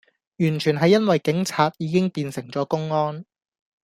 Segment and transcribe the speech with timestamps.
[0.39, 3.23] 完全係因為警察已經變成左公安